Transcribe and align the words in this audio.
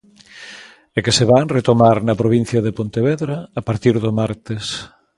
E 0.97 0.99
que 1.03 1.15
se 1.17 1.25
van 1.31 1.53
retomar 1.57 1.97
na 2.07 2.19
provincia 2.21 2.63
de 2.65 2.75
Pontevedra 2.79 3.35
a 3.59 3.61
partir 3.67 3.95
do 4.03 4.11
martes. 4.19 4.63